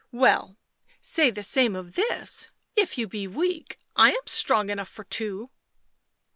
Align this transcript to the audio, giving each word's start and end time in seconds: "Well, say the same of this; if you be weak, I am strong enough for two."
"Well, 0.25 0.57
say 0.99 1.29
the 1.29 1.43
same 1.43 1.75
of 1.75 1.93
this; 1.93 2.47
if 2.75 2.97
you 2.97 3.07
be 3.07 3.27
weak, 3.27 3.77
I 3.95 4.09
am 4.13 4.25
strong 4.25 4.69
enough 4.71 4.89
for 4.89 5.03
two." 5.03 5.51